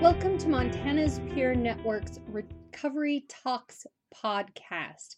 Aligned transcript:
Welcome 0.00 0.38
to 0.38 0.48
Montana's 0.48 1.20
Peer 1.28 1.54
Network's 1.54 2.20
Recovery 2.26 3.26
Talks 3.28 3.86
podcast. 4.14 5.16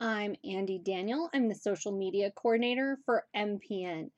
I'm 0.00 0.34
Andy 0.44 0.80
Daniel. 0.84 1.30
I'm 1.32 1.48
the 1.48 1.54
social 1.54 1.92
media 1.92 2.32
coordinator 2.34 2.98
for 3.06 3.26
MPN. 3.36 4.10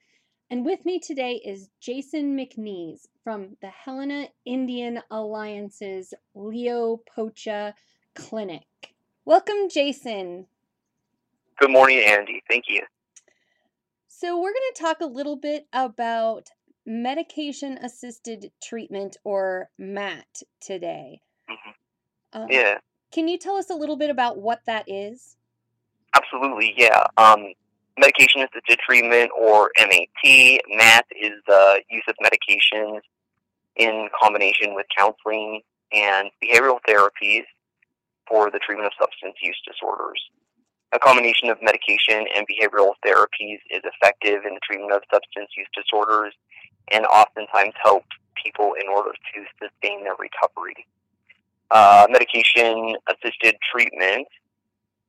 And 0.49 0.65
with 0.65 0.87
me 0.87 1.01
today 1.01 1.43
is 1.45 1.69
Jason 1.83 2.35
McNeese 2.35 3.09
from 3.23 3.59
the 3.61 3.69
Helena 3.69 4.29
Indian 4.47 5.03
Alliance's 5.11 6.15
Leo 6.35 7.03
Pocha 7.15 7.75
Clinic. 8.15 8.65
Welcome, 9.27 9.69
Jason. 9.69 10.47
Good 11.61 11.71
morning, 11.71 11.99
Andy. 11.99 12.43
Thank 12.49 12.65
you. 12.69 12.81
So, 14.09 14.41
we're 14.41 14.55
going 14.55 14.73
to 14.75 14.83
talk 14.83 15.03
a 15.03 15.07
little 15.07 15.37
bit 15.37 15.67
about 15.75 16.49
medication 16.87 17.79
assisted 17.79 18.53
treatment 18.63 19.17
or 19.25 19.69
MAT 19.79 20.43
today. 20.61 21.21
Mm-hmm. 21.51 22.41
Um, 22.41 22.47
yeah. 22.49 22.79
Can 23.13 23.29
you 23.29 23.39
tell 23.39 23.57
us 23.57 23.71
a 23.71 23.75
little 23.75 23.97
bit 23.97 24.11
about 24.11 24.39
what 24.39 24.61
that 24.67 24.85
is? 24.89 25.37
Absolutely, 26.15 26.75
yeah. 26.77 27.05
Um, 27.17 27.53
medication 27.99 28.43
assisted 28.43 28.79
treatment 28.79 29.31
or 29.39 29.71
MAT. 29.79 30.61
MAT 30.69 31.07
is 31.21 31.33
the 31.47 31.83
use 31.91 32.05
of 32.09 32.15
medications 32.23 33.01
in 33.77 34.09
combination 34.21 34.75
with 34.75 34.87
counseling 34.97 35.61
and 35.93 36.31
behavioral 36.43 36.79
therapies 36.89 37.45
for 38.29 38.51
the 38.51 38.59
treatment 38.59 38.87
of 38.87 38.93
substance 38.99 39.37
use 39.43 39.61
disorders. 39.67 40.21
A 40.93 40.99
combination 40.99 41.51
of 41.51 41.59
medication 41.63 42.27
and 42.35 42.47
behavioral 42.47 42.93
therapies 43.05 43.59
is 43.71 43.83
effective 43.85 44.45
in 44.47 44.55
the 44.55 44.61
treatment 44.65 44.93
of 44.93 45.03
substance 45.13 45.51
use 45.57 45.69
disorders 45.75 46.33
and 46.93 47.05
oftentimes 47.07 47.75
helps 47.83 48.07
people 48.43 48.75
in 48.81 48.89
order 48.89 49.13
to 49.13 49.45
sustain 49.61 50.05
their 50.05 50.15
recovery. 50.19 50.87
Uh, 51.71 52.07
medication 52.09 52.95
assisted 53.09 53.57
treatment 53.73 54.27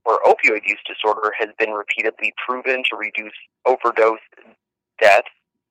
for 0.04 0.20
opioid 0.26 0.62
use 0.66 0.80
disorder 0.88 1.32
has 1.38 1.50
been 1.60 1.72
repeatedly 1.72 2.34
proven 2.46 2.82
to 2.90 2.96
reduce 2.96 3.34
overdose 3.66 4.20
deaths 5.00 5.28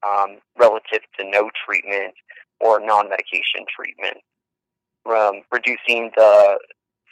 um, 0.07 0.37
relative 0.59 1.01
to 1.19 1.29
no 1.29 1.51
treatment 1.65 2.15
or 2.61 2.79
non 2.79 3.09
medication 3.09 3.65
treatment. 3.75 4.19
Um, 5.07 5.43
reducing 5.51 6.11
the 6.17 6.59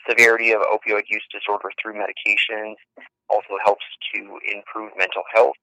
severity 0.09 0.53
of 0.53 0.61
opioid 0.61 1.05
use 1.09 1.25
disorder 1.33 1.71
through 1.81 1.95
medications 1.95 2.75
also 3.29 3.57
helps 3.65 3.85
to 4.15 4.39
improve 4.53 4.93
mental 4.97 5.23
health 5.35 5.57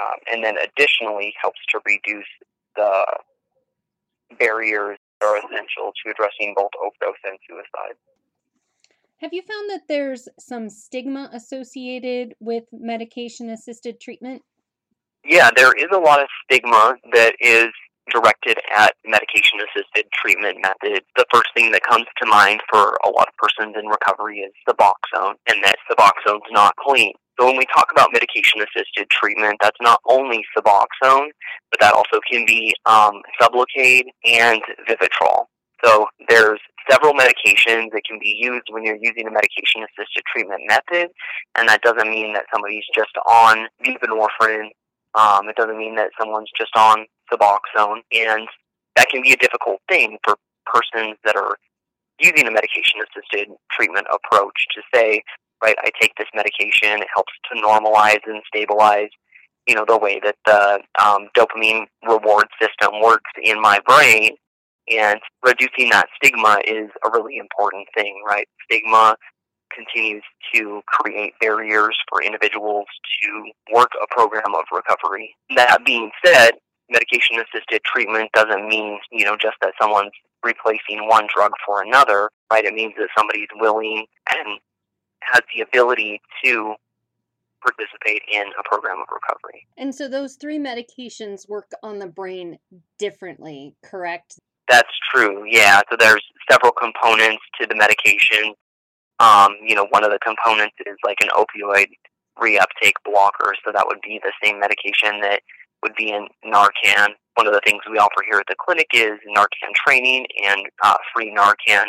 um, 0.00 0.18
and 0.32 0.44
then 0.44 0.56
additionally 0.58 1.34
helps 1.40 1.60
to 1.70 1.80
reduce 1.86 2.26
the 2.76 3.04
barriers 4.38 4.98
that 5.20 5.26
are 5.26 5.38
essential 5.38 5.92
to 6.04 6.10
addressing 6.10 6.54
both 6.56 6.70
overdose 6.82 7.20
and 7.24 7.38
suicide. 7.48 7.96
Have 9.18 9.32
you 9.32 9.42
found 9.42 9.70
that 9.70 9.88
there's 9.88 10.28
some 10.38 10.68
stigma 10.68 11.30
associated 11.32 12.34
with 12.38 12.64
medication 12.72 13.48
assisted 13.48 13.98
treatment? 13.98 14.42
Yeah, 15.24 15.50
there 15.56 15.72
is 15.72 15.88
a 15.92 15.98
lot 15.98 16.20
of 16.20 16.28
stigma 16.44 16.96
that 17.12 17.34
is 17.40 17.68
directed 18.10 18.58
at 18.76 18.94
medication 19.04 19.58
assisted 19.60 20.06
treatment 20.12 20.58
methods. 20.62 21.04
The 21.16 21.26
first 21.32 21.48
thing 21.56 21.72
that 21.72 21.82
comes 21.82 22.06
to 22.22 22.26
mind 22.26 22.60
for 22.70 22.98
a 23.04 23.08
lot 23.08 23.28
of 23.28 23.34
persons 23.36 23.74
in 23.78 23.86
recovery 23.88 24.38
is 24.38 24.52
Suboxone, 24.68 25.34
and 25.48 25.64
that 25.64 25.76
Suboxone's 25.90 26.42
not 26.50 26.76
clean. 26.76 27.14
So 27.38 27.46
when 27.46 27.56
we 27.56 27.66
talk 27.66 27.88
about 27.92 28.10
medication 28.12 28.60
assisted 28.62 29.10
treatment, 29.10 29.56
that's 29.60 29.76
not 29.80 30.00
only 30.06 30.44
Suboxone, 30.56 31.28
but 31.70 31.80
that 31.80 31.92
also 31.92 32.20
can 32.30 32.46
be 32.46 32.74
um, 32.86 33.20
Sublocade 33.40 34.06
and 34.24 34.62
Vivitrol. 34.88 35.44
So 35.84 36.06
there's 36.28 36.60
several 36.90 37.12
medications 37.12 37.90
that 37.92 38.02
can 38.08 38.18
be 38.20 38.36
used 38.40 38.64
when 38.70 38.84
you're 38.84 38.98
using 39.00 39.26
a 39.26 39.30
medication 39.30 39.82
assisted 39.82 40.22
treatment 40.32 40.62
method, 40.66 41.10
and 41.56 41.68
that 41.68 41.82
doesn't 41.82 42.08
mean 42.08 42.32
that 42.32 42.44
somebody's 42.52 42.84
just 42.94 43.12
on 43.26 43.66
buprenorphine. 43.84 44.70
Um, 45.14 45.48
it 45.48 45.56
doesn't 45.56 45.78
mean 45.78 45.96
that 45.96 46.10
someone's 46.18 46.50
just 46.56 46.74
on 46.76 47.06
Suboxone, 47.30 48.00
and 48.12 48.48
that 48.96 49.08
can 49.08 49.22
be 49.22 49.32
a 49.32 49.36
difficult 49.36 49.80
thing 49.88 50.18
for 50.24 50.36
persons 50.64 51.16
that 51.24 51.36
are 51.36 51.56
using 52.18 52.46
a 52.46 52.50
medication 52.50 53.00
assisted 53.02 53.54
treatment 53.70 54.06
approach 54.10 54.66
to 54.74 54.82
say, 54.94 55.22
right, 55.62 55.76
I 55.80 55.90
take 56.00 56.12
this 56.16 56.28
medication, 56.34 57.00
it 57.00 57.08
helps 57.14 57.32
to 57.52 57.60
normalize 57.60 58.20
and 58.26 58.42
stabilize, 58.46 59.08
you 59.66 59.74
know, 59.74 59.84
the 59.86 59.98
way 59.98 60.20
that 60.24 60.36
the 60.44 60.80
um, 61.04 61.28
dopamine 61.36 61.86
reward 62.06 62.46
system 62.60 63.00
works 63.02 63.30
in 63.42 63.60
my 63.60 63.80
brain 63.86 64.30
and 64.88 65.20
reducing 65.44 65.90
that 65.90 66.06
stigma 66.16 66.58
is 66.66 66.90
a 67.04 67.10
really 67.10 67.38
important 67.38 67.86
thing, 67.96 68.22
right? 68.26 68.46
Stigma 68.64 69.16
continues 69.74 70.22
to 70.54 70.80
create 70.86 71.34
barriers 71.40 71.96
for 72.08 72.22
individuals 72.22 72.86
to 73.22 73.50
work 73.74 73.90
a 74.02 74.14
program 74.14 74.54
of 74.54 74.64
recovery. 74.72 75.34
That 75.56 75.84
being 75.84 76.10
said, 76.24 76.52
medication 76.88 77.38
assisted 77.38 77.82
treatment 77.84 78.30
doesn't 78.32 78.68
mean, 78.68 78.98
you 79.10 79.24
know, 79.24 79.36
just 79.36 79.56
that 79.60 79.72
someone's 79.80 80.12
replacing 80.44 81.08
one 81.08 81.26
drug 81.34 81.50
for 81.66 81.82
another, 81.82 82.30
right? 82.52 82.64
It 82.64 82.74
means 82.74 82.94
that 82.98 83.08
somebody's 83.16 83.48
willing 83.56 84.06
and 84.32 84.60
has 85.32 85.42
the 85.54 85.62
ability 85.62 86.20
to 86.44 86.74
participate 87.62 88.22
in 88.32 88.44
a 88.58 88.68
program 88.68 89.00
of 89.00 89.06
recovery. 89.10 89.66
And 89.76 89.94
so 89.94 90.08
those 90.08 90.36
three 90.36 90.58
medications 90.58 91.48
work 91.48 91.70
on 91.82 91.98
the 91.98 92.06
brain 92.06 92.58
differently, 92.98 93.74
correct? 93.84 94.38
That's 94.68 94.92
true. 95.12 95.44
Yeah. 95.48 95.80
So 95.90 95.96
there's 95.98 96.22
several 96.50 96.72
components 96.72 97.42
to 97.60 97.66
the 97.66 97.74
medication. 97.74 98.54
Um, 99.18 99.56
you 99.64 99.74
know, 99.74 99.86
one 99.90 100.04
of 100.04 100.10
the 100.10 100.18
components 100.24 100.74
is 100.86 100.96
like 101.04 101.18
an 101.22 101.28
opioid 101.30 101.88
reuptake 102.38 102.94
blocker. 103.04 103.54
So 103.64 103.72
that 103.72 103.86
would 103.86 104.00
be 104.02 104.20
the 104.22 104.32
same 104.44 104.60
medication 104.60 105.20
that 105.22 105.40
would 105.82 105.94
be 105.94 106.10
in 106.10 106.26
Narcan. 106.44 107.08
One 107.34 107.46
of 107.46 107.52
the 107.52 107.60
things 107.64 107.82
we 107.90 107.98
offer 107.98 108.22
here 108.28 108.38
at 108.38 108.46
the 108.48 108.56
clinic 108.58 108.88
is 108.92 109.18
Narcan 109.36 109.72
training 109.74 110.26
and 110.44 110.60
uh, 110.82 110.96
free 111.14 111.34
Narcan 111.34 111.86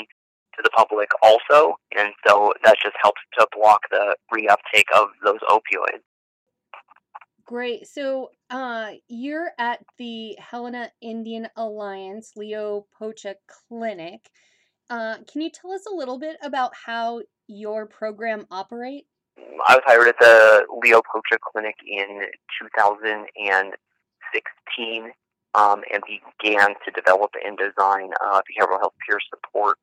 to 0.58 0.64
the 0.64 0.70
public 0.76 1.10
also. 1.22 1.76
And 1.98 2.12
so 2.26 2.54
that 2.64 2.78
just 2.84 2.96
helps 3.02 3.22
to 3.40 3.48
block 3.56 3.82
the 3.92 4.16
reuptake 4.34 4.90
of 4.96 5.10
those 5.24 5.40
opioids. 5.50 6.02
Great. 7.46 7.88
So 7.88 8.32
uh, 8.50 8.92
you're 9.08 9.52
at 9.58 9.86
the 9.98 10.36
Helena 10.38 10.92
Indian 11.02 11.48
Alliance 11.56 12.34
Leo 12.36 12.86
Pocha 13.00 13.36
Clinic. 13.48 14.30
Uh, 14.90 15.18
can 15.32 15.42
you 15.42 15.50
tell 15.50 15.72
us 15.72 15.86
a 15.90 15.96
little 15.96 16.20
bit 16.20 16.36
about 16.42 16.74
how 16.76 17.22
your 17.48 17.86
program 17.86 18.46
operates? 18.52 19.08
I 19.38 19.76
was 19.76 19.84
hired 19.86 20.10
at 20.10 20.20
the 20.20 20.66
Leo 20.84 21.02
Pocha 21.02 21.38
Clinic 21.40 21.76
in 21.86 22.26
2016 22.62 25.12
um, 25.56 25.84
and 25.94 26.04
began 26.06 26.76
to 26.86 26.92
develop 26.94 27.32
and 27.46 27.58
design 27.58 28.10
a 28.22 28.42
behavioral 28.44 28.80
health 28.80 28.94
peer 29.08 29.20
support 29.30 29.78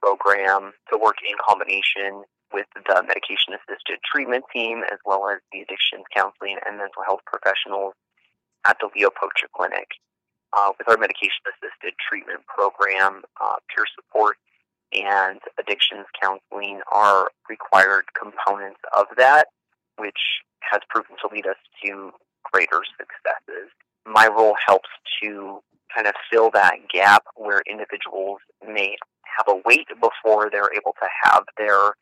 program 0.00 0.72
to 0.90 0.98
work 0.98 1.16
in 1.28 1.36
combination 1.38 2.24
with 2.52 2.66
the 2.74 3.02
medication 3.02 3.52
assisted 3.54 3.98
treatment 4.04 4.44
team 4.52 4.82
as 4.90 4.98
well 5.04 5.28
as 5.28 5.38
the 5.52 5.60
addictions 5.60 6.04
counseling 6.14 6.56
and 6.66 6.78
mental 6.78 7.02
health 7.04 7.20
professionals 7.26 7.94
at 8.66 8.76
the 8.80 8.88
Leo 8.96 9.10
Pocha 9.10 9.46
Clinic. 9.54 9.88
Uh, 10.56 10.72
with 10.78 10.88
our 10.88 10.96
medication 10.96 11.44
assisted 11.44 11.92
treatment 12.00 12.40
program, 12.48 13.22
uh, 13.40 13.56
peer 13.68 13.84
support 13.94 14.36
and 14.92 15.40
addictions 15.60 16.06
counseling 16.20 16.80
are 16.90 17.28
required 17.50 18.04
components 18.18 18.80
of 18.96 19.06
that, 19.18 19.48
which 19.98 20.40
has 20.60 20.80
proven 20.88 21.16
to 21.20 21.28
lead 21.32 21.46
us 21.46 21.60
to 21.84 22.12
greater 22.50 22.80
successes. 22.96 23.68
My 24.06 24.26
role 24.26 24.56
helps 24.66 24.88
to 25.22 25.60
kind 25.94 26.06
of 26.06 26.14
fill 26.30 26.50
that 26.52 26.76
gap 26.92 27.24
where 27.36 27.62
individuals 27.68 28.38
may 28.66 28.96
have 29.38 29.48
a 29.48 29.62
wait 29.64 29.86
before 30.00 30.50
they're 30.50 30.74
able 30.74 30.92
to 30.98 31.08
have 31.24 31.44
their 31.56 31.94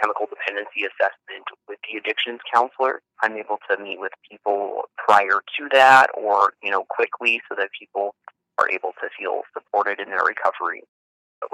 chemical 0.00 0.26
dependency 0.30 0.86
assessment 0.88 1.44
with 1.68 1.78
the 1.84 1.98
addictions 1.98 2.40
counselor. 2.48 3.02
I'm 3.22 3.36
able 3.36 3.58
to 3.68 3.76
meet 3.82 4.00
with 4.00 4.12
people 4.24 4.88
prior 4.96 5.42
to 5.58 5.68
that 5.72 6.08
or, 6.16 6.54
you 6.62 6.70
know, 6.70 6.84
quickly 6.88 7.42
so 7.48 7.54
that 7.58 7.68
people 7.78 8.14
are 8.58 8.70
able 8.70 8.92
to 9.02 9.08
feel 9.18 9.42
supported 9.52 10.00
in 10.00 10.08
their 10.08 10.24
recovery. 10.24 10.82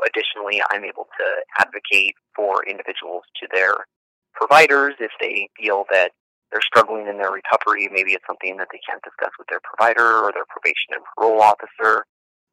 Additionally, 0.05 0.63
I'm 0.71 0.85
able 0.85 1.07
to 1.19 1.27
advocate 1.59 2.15
for 2.35 2.65
individuals 2.67 3.23
to 3.41 3.49
their 3.53 3.87
providers 4.35 4.95
if 5.01 5.11
they 5.21 5.49
feel 5.59 5.85
that 5.91 6.13
they're 6.51 6.63
struggling 6.63 7.07
in 7.09 7.19
their 7.19 7.31
recovery. 7.31 7.89
Maybe 7.91 8.13
it's 8.13 8.27
something 8.27 8.57
that 8.59 8.69
they 8.71 8.81
can't 8.87 9.03
discuss 9.03 9.31
with 9.39 9.49
their 9.49 9.61
provider 9.63 10.23
or 10.23 10.31
their 10.33 10.47
probation 10.47 10.95
and 10.95 11.03
parole 11.15 11.41
officer, 11.43 12.05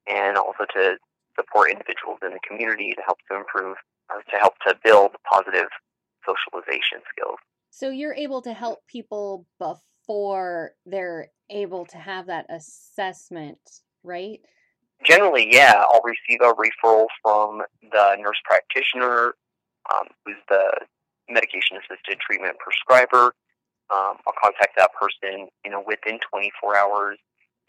and 0.07 0.38
also 0.38 0.65
to 0.74 0.98
support 1.36 1.72
individuals 1.72 2.20
in 2.24 2.32
the 2.32 2.40
community 2.48 2.94
to 2.96 3.02
help 3.06 3.18
to 3.30 3.38
improve 3.38 3.78
or 4.10 4.22
to 4.22 4.38
help 4.38 4.54
to 4.68 4.76
build 4.84 5.12
positive 5.30 5.70
socialization 6.26 7.00
skills. 7.10 7.38
So 7.70 7.90
you're 7.90 8.14
able 8.14 8.42
to 8.44 8.54
help 8.54 8.86
people 8.88 9.46
before 9.60 10.72
they're 10.86 11.30
able 11.50 11.86
to 11.88 11.98
have 11.98 12.28
that 12.28 12.46
assessment, 12.50 13.58
right? 14.04 14.40
Generally, 15.04 15.52
yeah, 15.52 15.84
I'll 15.92 16.02
receive 16.04 16.40
a 16.42 16.54
referral 16.54 17.08
from 17.22 17.62
the 17.92 18.16
nurse 18.20 18.40
practitioner, 18.46 19.34
um, 19.92 20.08
who's 20.26 20.38
the 20.50 20.72
medication 21.30 21.78
assisted 21.78 22.20
treatment 22.20 22.58
prescriber. 22.60 23.34
Um, 23.94 24.18
I'll 24.26 24.34
contact 24.42 24.78
that 24.78 24.92
person, 24.94 25.48
you 25.66 25.72
know, 25.72 25.84
within 25.86 26.20
24 26.32 26.78
hours 26.78 27.18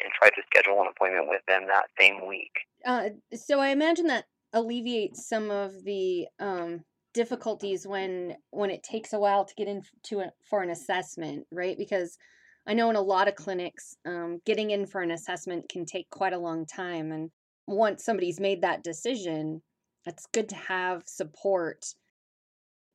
and 0.00 0.10
try 0.18 0.28
to 0.28 0.42
schedule 0.46 0.80
an 0.80 0.88
appointment 0.88 1.28
with 1.28 1.42
them 1.46 1.66
that 1.68 1.86
same 1.98 2.26
week. 2.26 2.52
Uh, 2.84 3.10
so 3.34 3.60
I 3.60 3.68
imagine 3.68 4.06
that 4.08 4.24
alleviates 4.52 5.28
some 5.28 5.50
of 5.50 5.84
the 5.84 6.26
um, 6.38 6.84
difficulties 7.12 7.86
when 7.86 8.36
when 8.50 8.70
it 8.70 8.82
takes 8.82 9.12
a 9.12 9.18
while 9.18 9.44
to 9.44 9.54
get 9.54 9.68
into 9.68 10.20
it 10.20 10.30
for 10.48 10.62
an 10.62 10.70
assessment, 10.70 11.46
right? 11.50 11.78
Because 11.78 12.18
I 12.66 12.74
know 12.74 12.90
in 12.90 12.96
a 12.96 13.00
lot 13.00 13.28
of 13.28 13.34
clinics, 13.34 13.96
um, 14.06 14.40
getting 14.46 14.70
in 14.70 14.86
for 14.86 15.02
an 15.02 15.10
assessment 15.10 15.68
can 15.68 15.84
take 15.84 16.08
quite 16.10 16.32
a 16.32 16.38
long 16.38 16.66
time, 16.66 17.12
and 17.12 17.30
once 17.66 18.04
somebody's 18.04 18.40
made 18.40 18.62
that 18.62 18.82
decision, 18.82 19.62
it's 20.06 20.26
good 20.32 20.48
to 20.50 20.56
have 20.56 21.02
support, 21.06 21.86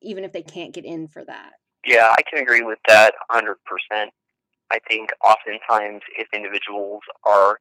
even 0.02 0.24
if 0.24 0.32
they 0.32 0.44
can't 0.44 0.74
get 0.74 0.86
in 0.86 1.08
for 1.08 1.24
that. 1.26 1.54
Yeah, 1.86 2.14
I 2.16 2.22
can 2.24 2.42
agree 2.42 2.62
with 2.62 2.80
that 2.88 3.14
100%. 3.32 3.56
I 4.72 4.80
think 4.90 5.10
oftentimes 5.24 6.02
if 6.18 6.28
individuals 6.34 7.02
are 7.26 7.60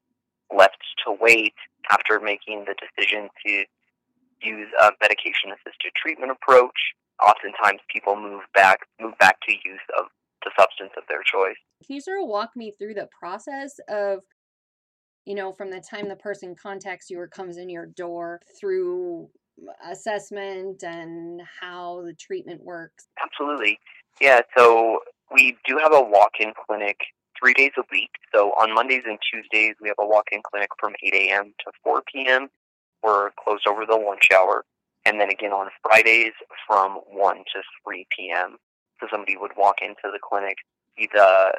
left 0.55 0.79
to 1.07 1.17
wait 1.21 1.55
after 1.91 2.21
making 2.21 2.67
the 2.67 2.75
decision 2.75 3.29
to 3.47 3.65
use 4.43 4.69
a 4.81 4.91
medication 5.03 5.51
assisted 5.53 5.93
treatment 5.97 6.33
approach, 6.33 6.95
oftentimes 7.23 7.81
people 7.93 8.17
move 8.17 8.43
back 8.55 8.81
move 9.01 9.17
back 9.19 9.41
to 9.49 9.53
use 9.53 9.81
of 9.99 10.07
the 10.45 10.51
substance 10.59 10.93
of 10.97 11.05
their 11.09 11.23
choice. 11.23 11.57
Can 11.85 11.97
you 11.97 12.01
sort 12.01 12.23
of 12.23 12.29
walk 12.29 12.51
me 12.55 12.73
through 12.79 12.95
the 12.95 13.09
process 13.19 13.81
of 13.89 14.21
you 15.29 15.35
know, 15.35 15.53
from 15.53 15.71
the 15.71 15.81
time 15.81 16.09
the 16.09 16.17
person 16.17 16.55
contacts 16.55 17.11
you 17.11 17.21
or 17.21 17.29
comes 17.29 17.59
in 17.59 17.69
your 17.69 17.85
door 17.85 18.41
through 18.59 19.29
assessment 19.87 20.83
and 20.83 21.43
how 21.61 22.03
the 22.03 22.15
treatment 22.15 22.65
works? 22.65 23.09
Absolutely. 23.23 23.79
Yeah, 24.23 24.41
so 24.57 25.01
we 25.33 25.57
do 25.67 25.79
have 25.79 25.93
a 25.93 26.01
walk-in 26.01 26.53
clinic 26.67 26.99
three 27.39 27.55
days 27.55 27.73
a 27.79 27.83
week. 27.91 28.11
So 28.35 28.51
on 28.51 28.75
Mondays 28.75 29.05
and 29.07 29.19
Tuesdays, 29.31 29.75
we 29.81 29.89
have 29.89 29.99
a 30.01 30.07
walk-in 30.07 30.41
clinic 30.51 30.71
from 30.79 30.95
8 31.05 31.15
a.m. 31.15 31.55
to 31.65 31.73
4 31.85 32.03
p.m. 32.13 32.49
We're 33.03 33.31
closed 33.43 33.67
over 33.67 33.87
the 33.87 33.97
lunch 33.97 34.29
hour. 34.35 34.65
And 35.05 35.21
then 35.21 35.31
again 35.31 35.53
on 35.53 35.69
Fridays 35.83 36.33
from 36.67 37.01
1 37.11 37.37
to 37.37 37.63
3 37.85 38.07
p.m. 38.17 38.57
So 39.01 39.07
somebody 39.11 39.37
would 39.37 39.53
walk 39.57 39.77
into 39.81 40.03
the 40.05 40.19
clinic, 40.23 40.57
see 40.99 41.09
the 41.13 41.53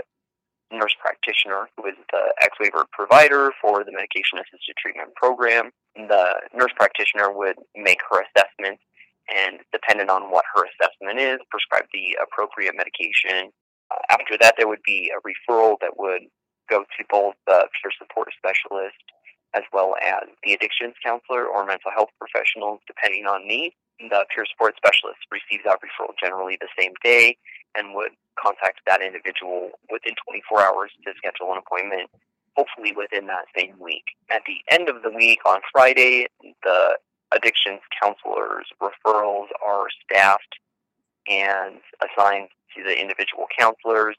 nurse 0.72 0.96
practitioner 1.02 1.68
who 1.78 1.88
is 1.88 1.96
the 2.12 2.34
X-waiver 2.42 2.86
provider 2.92 3.52
for 3.62 3.84
the 3.84 3.92
medication-assisted 3.92 4.76
treatment 4.78 5.16
program. 5.16 5.72
The 5.96 6.36
nurse 6.54 6.72
practitioner 6.76 7.32
would 7.32 7.56
make 7.76 8.00
her 8.12 8.22
assessment 8.22 8.80
and 9.30 9.60
depending 9.72 10.10
on 10.10 10.32
what 10.32 10.46
her 10.56 10.66
assessment 10.66 11.20
is, 11.20 11.40
prescribe 11.50 11.86
the 11.94 12.18
appropriate 12.22 12.76
medication. 12.76 13.52
Uh, 13.92 14.02
after 14.10 14.38
that, 14.42 14.56
there 14.58 14.68
would 14.68 14.84
be 14.86 15.12
a 15.12 15.20
referral 15.22 15.76
that 15.82 15.98
would 15.98 16.24
go 16.70 16.82
to 16.82 17.04
both 17.10 17.36
the 17.48 17.68
peer 17.82 17.92
support 17.98 18.30
specialist 18.38 18.98
as 19.56 19.64
well 19.74 19.96
as 20.06 20.30
the 20.44 20.54
addictions 20.54 20.94
counselor 21.04 21.46
or 21.46 21.66
mental 21.66 21.92
health 21.92 22.10
professionals, 22.20 22.80
depending 22.86 23.26
on 23.26 23.48
need. 23.48 23.74
The 24.00 24.26
peer 24.34 24.46
support 24.46 24.76
specialist 24.78 25.20
receives 25.32 25.64
that 25.66 25.80
referral 25.82 26.14
generally 26.22 26.58
the 26.62 26.70
same 26.80 26.94
day 27.04 27.36
and 27.76 27.96
would 27.96 28.12
contact 28.42 28.82
that 28.88 29.02
individual 29.02 29.72
within 29.92 30.14
24 30.26 30.62
hours 30.62 30.92
to 31.04 31.12
schedule 31.18 31.52
an 31.52 31.58
appointment, 31.58 32.10
hopefully 32.56 32.94
within 32.96 33.28
that 33.28 33.46
same 33.58 33.74
week. 33.80 34.06
At 34.30 34.44
the 34.46 34.62
end 34.72 34.88
of 34.88 35.02
the 35.04 35.12
week 35.12 35.40
on 35.46 35.60
Friday, 35.74 36.28
the 36.64 36.98
addictions 37.34 37.80
counselors' 38.02 38.68
referrals 38.82 39.48
are 39.66 39.88
staffed 40.04 40.60
and 41.30 41.78
assigned 42.02 42.50
to 42.76 42.84
the 42.84 43.00
individual 43.00 43.46
counselors. 43.58 44.16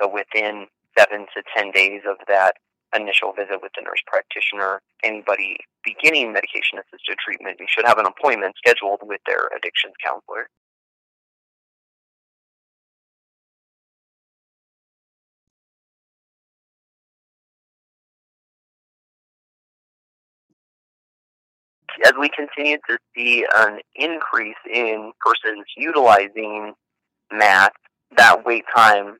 So 0.00 0.08
within 0.08 0.66
seven 0.98 1.26
to 1.34 1.42
ten 1.56 1.70
days 1.70 2.02
of 2.08 2.16
that 2.28 2.56
initial 2.94 3.32
visit 3.32 3.60
with 3.62 3.72
the 3.76 3.82
nurse 3.82 4.02
practitioner, 4.06 4.80
anybody 5.02 5.58
beginning 5.84 6.32
medication 6.32 6.78
assisted 6.78 7.18
treatment 7.18 7.58
should 7.68 7.84
have 7.86 7.98
an 7.98 8.06
appointment 8.06 8.54
scheduled 8.56 9.00
with 9.02 9.20
their 9.26 9.50
addictions 9.56 9.94
counselor. 10.02 10.48
As 22.04 22.12
we 22.18 22.28
continue 22.28 22.78
to 22.88 22.98
see 23.14 23.46
an 23.56 23.80
increase 23.94 24.56
in 24.72 25.12
persons 25.20 25.64
utilizing 25.76 26.74
MAT, 27.32 27.72
that 28.16 28.44
wait 28.44 28.64
time 28.74 29.18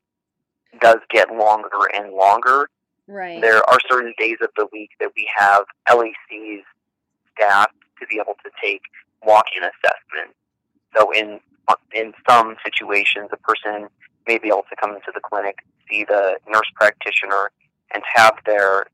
does 0.80 0.98
get 1.10 1.32
longer 1.32 1.88
and 1.94 2.12
longer. 2.12 2.68
Right. 3.06 3.40
There 3.40 3.58
are 3.68 3.78
certain 3.88 4.14
days 4.18 4.38
of 4.42 4.48
the 4.56 4.66
week 4.72 4.90
that 5.00 5.10
we 5.16 5.28
have 5.36 5.64
LACs 5.88 6.62
staff 7.36 7.70
to 8.00 8.06
be 8.06 8.16
able 8.16 8.36
to 8.44 8.50
take 8.62 8.82
walk-in 9.22 9.62
assessments. 9.62 10.34
So 10.96 11.10
in 11.12 11.40
in 11.94 12.12
some 12.28 12.56
situations, 12.64 13.30
a 13.32 13.36
person 13.38 13.88
may 14.26 14.38
be 14.38 14.48
able 14.48 14.64
to 14.68 14.76
come 14.78 14.90
into 14.90 15.12
the 15.14 15.20
clinic, 15.20 15.56
see 15.90 16.04
the 16.04 16.36
nurse 16.48 16.70
practitioner, 16.74 17.50
and 17.94 18.02
have 18.14 18.34
their 18.46 18.86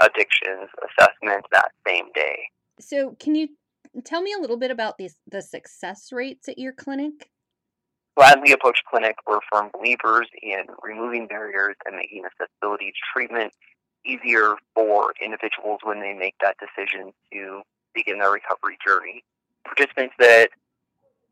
addictions 0.00 0.68
assessment 0.86 1.44
that 1.52 1.70
same 1.86 2.06
day. 2.14 2.50
So, 2.82 3.16
can 3.18 3.34
you 3.34 3.48
tell 4.04 4.22
me 4.22 4.34
a 4.36 4.40
little 4.40 4.56
bit 4.58 4.70
about 4.70 4.98
the 4.98 5.10
the 5.30 5.42
success 5.42 6.12
rates 6.12 6.48
at 6.48 6.58
your 6.58 6.72
clinic? 6.72 7.30
Well, 8.16 8.28
at 8.28 8.52
Approach 8.52 8.82
Clinic, 8.90 9.16
we're 9.26 9.38
firm 9.50 9.70
believers 9.72 10.28
in 10.42 10.64
removing 10.82 11.26
barriers 11.26 11.76
and 11.86 11.96
making 11.96 12.24
accessibility 12.26 12.92
treatment 13.12 13.54
easier 14.04 14.56
for 14.74 15.14
individuals 15.24 15.80
when 15.82 16.00
they 16.00 16.12
make 16.12 16.34
that 16.42 16.56
decision 16.58 17.12
to 17.32 17.62
begin 17.94 18.18
their 18.18 18.30
recovery 18.30 18.76
journey. 18.86 19.24
Participants 19.64 20.14
that 20.18 20.50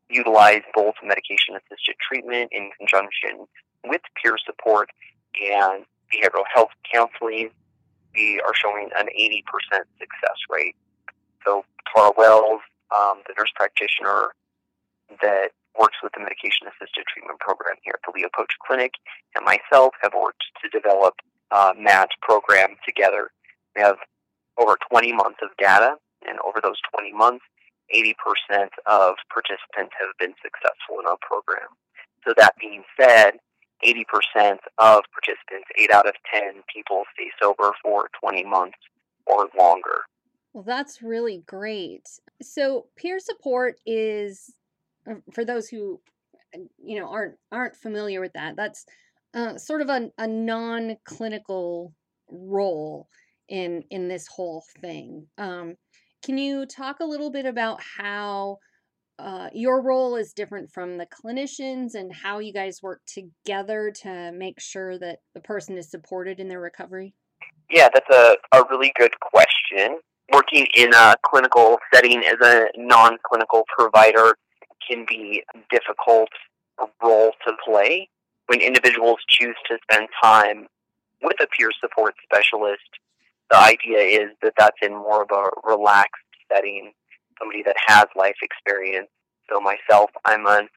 utilize 0.09 0.61
both 0.73 0.95
medication 1.03 1.55
assisted 1.55 1.95
treatment 2.01 2.49
in 2.51 2.71
conjunction 2.79 3.45
with 3.85 4.01
peer 4.21 4.35
support 4.43 4.89
and 5.53 5.85
behavioral 6.11 6.43
health 6.53 6.71
counseling, 6.91 7.49
we 8.15 8.41
are 8.45 8.53
showing 8.55 8.89
an 8.97 9.07
80% 9.07 9.43
success 9.99 10.37
rate. 10.49 10.75
So 11.45 11.65
Tara 11.93 12.11
Wells, 12.17 12.61
um, 12.93 13.21
the 13.27 13.33
nurse 13.37 13.51
practitioner 13.55 14.33
that 15.21 15.51
works 15.79 15.97
with 16.03 16.11
the 16.13 16.19
medication 16.19 16.67
assisted 16.67 17.05
treatment 17.07 17.39
program 17.39 17.75
here 17.83 17.95
at 17.95 18.03
the 18.05 18.11
Leo 18.15 18.29
Pocha 18.29 18.57
Clinic, 18.65 18.93
and 19.35 19.45
myself 19.45 19.93
have 20.01 20.13
worked 20.13 20.43
to 20.61 20.69
develop 20.69 21.15
a 21.51 21.73
MAT 21.77 22.09
program 22.21 22.75
together. 22.85 23.31
We 23.75 23.81
have 23.81 23.97
over 24.57 24.77
20 24.91 25.13
months 25.13 25.39
of 25.41 25.49
data, 25.57 25.95
and 26.27 26.37
over 26.45 26.59
those 26.61 26.79
20 26.93 27.13
months, 27.13 27.43
80% 27.93 28.13
of 28.85 29.15
participants 29.31 29.93
have 29.99 30.15
been 30.19 30.33
successful 30.41 30.99
in 30.99 31.07
our 31.07 31.17
program. 31.21 31.67
So 32.25 32.33
that 32.37 32.55
being 32.59 32.83
said, 32.99 33.39
80% 33.83 34.57
of 34.77 35.03
participants, 35.11 35.67
8 35.75 35.91
out 35.91 36.07
of 36.07 36.13
10 36.31 36.63
people, 36.71 37.03
stay 37.15 37.31
sober 37.41 37.71
for 37.81 38.09
20 38.21 38.45
months 38.45 38.77
or 39.25 39.49
longer. 39.57 40.05
Well, 40.53 40.63
that's 40.63 41.01
really 41.01 41.43
great. 41.45 42.07
So, 42.41 42.87
peer 42.97 43.19
support 43.19 43.75
is 43.85 44.53
uh, 45.09 45.15
for 45.33 45.45
those 45.45 45.69
who 45.69 46.01
uh, 46.55 46.59
you 46.83 46.99
know 46.99 47.09
aren't 47.09 47.35
aren't 47.51 47.75
familiar 47.75 48.19
with 48.19 48.33
that. 48.33 48.55
That's 48.55 48.85
uh, 49.33 49.57
sort 49.57 49.81
of 49.81 49.89
a, 49.89 50.11
a 50.17 50.27
non-clinical 50.27 51.93
role 52.29 53.07
in 53.47 53.83
in 53.89 54.07
this 54.07 54.27
whole 54.27 54.63
thing. 54.81 55.27
Um, 55.37 55.75
can 56.23 56.37
you 56.37 56.65
talk 56.65 56.99
a 56.99 57.05
little 57.05 57.31
bit 57.31 57.45
about 57.45 57.79
how 57.97 58.57
uh, 59.19 59.49
your 59.53 59.81
role 59.81 60.15
is 60.15 60.33
different 60.33 60.71
from 60.71 60.97
the 60.97 61.07
clinicians 61.07 61.93
and 61.93 62.13
how 62.13 62.39
you 62.39 62.51
guys 62.51 62.81
work 62.81 63.01
together 63.05 63.91
to 64.01 64.31
make 64.33 64.59
sure 64.59 64.97
that 64.97 65.19
the 65.33 65.41
person 65.41 65.77
is 65.77 65.89
supported 65.89 66.39
in 66.39 66.47
their 66.47 66.59
recovery? 66.59 67.13
Yeah, 67.69 67.89
that's 67.93 68.09
a, 68.09 68.37
a 68.57 68.63
really 68.69 68.91
good 68.97 69.17
question. 69.19 69.99
Working 70.33 70.67
in 70.75 70.93
a 70.93 71.15
clinical 71.23 71.77
setting 71.93 72.23
as 72.25 72.37
a 72.41 72.69
non-clinical 72.77 73.63
provider 73.77 74.35
can 74.87 75.05
be 75.07 75.43
a 75.53 75.59
difficult 75.69 76.29
role 77.03 77.31
to 77.45 77.53
play. 77.65 78.09
When 78.47 78.61
individuals 78.61 79.19
choose 79.29 79.55
to 79.69 79.77
spend 79.83 80.07
time 80.21 80.67
with 81.21 81.37
a 81.41 81.47
peer 81.47 81.69
support 81.79 82.15
specialist, 82.23 82.81
the 83.49 83.57
idea 83.57 83.99
is 83.99 84.29
that 84.41 84.53
that's 84.57 84.77
in 84.81 84.93
more 84.93 85.23
of 85.23 85.29
a 85.31 85.49
relaxed 85.67 86.23
setting, 86.51 86.91
somebody 87.39 87.63
that 87.63 87.75
has 87.85 88.05
life 88.15 88.35
experience. 88.41 89.09
So 89.49 89.59
myself, 89.59 90.09
I'm 90.25 90.45
an 90.47 90.67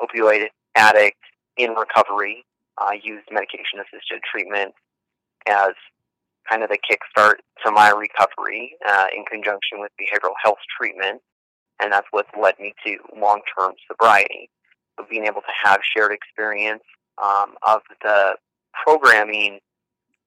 opioid 0.00 0.46
addict 0.76 1.18
in 1.56 1.70
recovery. 1.72 2.44
I 2.78 3.00
use 3.02 3.22
medication-assisted 3.30 4.20
treatment 4.30 4.72
as 5.48 5.72
kind 6.48 6.62
of 6.62 6.68
the 6.68 6.78
kickstart 6.78 7.36
to 7.64 7.70
my 7.70 7.90
recovery 7.90 8.76
uh, 8.88 9.06
in 9.16 9.24
conjunction 9.24 9.80
with 9.80 9.90
behavioral 10.00 10.34
health 10.42 10.58
treatment, 10.78 11.20
and 11.80 11.92
that's 11.92 12.06
what 12.10 12.26
led 12.40 12.54
me 12.58 12.72
to 12.84 12.98
long-term 13.18 13.72
sobriety. 13.90 14.50
So 14.98 15.06
being 15.08 15.26
able 15.26 15.42
to 15.42 15.52
have 15.64 15.80
shared 15.96 16.12
experience 16.12 16.82
um, 17.22 17.54
of 17.66 17.82
the 18.02 18.36
programming 18.84 19.60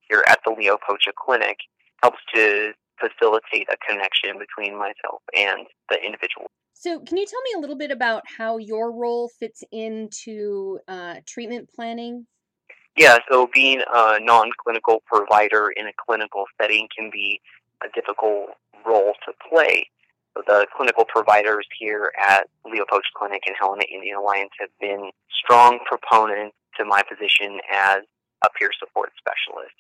here 0.10 0.24
at 0.28 0.40
the 0.46 0.52
Leo 0.58 0.78
Pocha 0.78 1.12
Clinic 1.16 1.58
helps 2.02 2.20
to 2.34 2.74
facilitate 3.00 3.68
a 3.72 3.78
connection 3.88 4.38
between 4.38 4.78
myself 4.78 5.22
and 5.36 5.66
the 5.90 5.98
individual. 6.04 6.48
So, 6.74 7.00
can 7.00 7.18
you 7.18 7.26
tell 7.26 7.42
me 7.42 7.52
a 7.58 7.60
little 7.60 7.76
bit 7.76 7.92
about 7.92 8.24
how 8.38 8.58
your 8.58 8.92
role 8.92 9.30
fits 9.40 9.64
into 9.72 10.80
uh, 10.88 11.16
treatment 11.28 11.70
planning? 11.74 12.26
Yeah, 12.98 13.20
so 13.30 13.50
being 13.54 13.82
a 13.94 14.20
non 14.20 14.52
clinical 14.64 15.02
provider 15.06 15.72
in 15.76 15.88
a 15.88 15.94
clinical 16.06 16.46
setting 16.60 16.88
can 16.96 17.10
be 17.12 17.42
a 17.84 17.88
difficult 17.94 18.50
role 18.86 19.14
to 19.26 19.34
play. 19.50 19.90
So 20.34 20.44
the 20.46 20.68
clinical 20.76 21.06
providers 21.06 21.68
here 21.78 22.12
at 22.22 22.48
Leo 22.66 22.86
Pocha 22.86 23.12
Clinic 23.18 23.44
and 23.48 23.56
Helena 23.60 23.84
Indian 23.94 24.18
Alliance 24.18 24.52
have 24.60 24.70
been 24.80 25.10
strong 25.32 25.80
proponents 25.86 26.56
to 26.78 26.86
my 26.86 27.02
position 27.02 27.60
as 27.72 28.04
a 28.44 28.50
peer 28.58 28.72
support 28.78 29.12
specialist. 29.18 29.76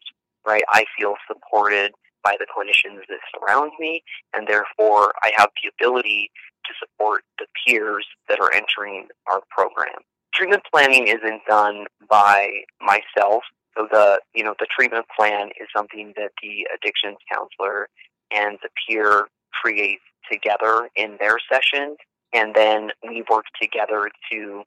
Right? 0.46 0.63
I 0.70 0.86
feel 0.98 1.15
supported 1.27 1.91
by 2.24 2.36
the 2.39 2.46
clinicians 2.46 3.01
that 3.10 3.20
surround 3.34 3.72
me, 3.80 4.03
and 4.34 4.48
therefore 4.48 5.13
I 5.22 5.32
have 5.38 5.50
the 5.62 5.70
ability 5.70 6.32
to 6.65 6.74
support 6.80 7.24
the 7.39 7.48
peers 7.65 8.06
that 8.30 8.39
are 8.39 8.53
entering 8.53 9.08
our 9.27 9.41
program. 9.50 10.01
Treatment 10.42 10.64
planning 10.74 11.06
isn't 11.06 11.46
done 11.48 11.86
by 12.10 12.50
myself. 12.82 13.44
So 13.78 13.88
the 13.92 14.20
you 14.34 14.44
know 14.44 14.56
the 14.58 14.66
treatment 14.76 15.06
plan 15.16 15.50
is 15.50 15.68
something 15.76 16.14
that 16.18 16.32
the 16.42 16.68
addictions 16.76 17.18
counselor 17.32 17.88
and 18.32 18.58
the 18.64 18.70
peer 18.88 19.28
create 19.54 20.00
together 20.32 20.90
in 20.96 21.16
their 21.20 21.38
sessions, 21.48 21.98
and 22.34 22.56
then 22.56 22.90
we 23.08 23.24
work 23.30 23.46
together 23.62 24.10
to 24.32 24.64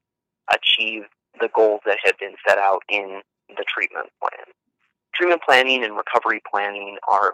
achieve 0.49 1.03
the 1.41 1.49
goals 1.53 1.81
that 1.85 1.97
have 2.05 2.17
been 2.19 2.35
set 2.47 2.57
out 2.57 2.83
in 2.87 3.19
the 3.49 3.65
treatment 3.67 4.07
plan. 4.21 4.45
Treatment 5.13 5.41
planning 5.45 5.83
and 5.83 5.97
recovery 5.97 6.41
planning 6.49 6.99
are 7.11 7.33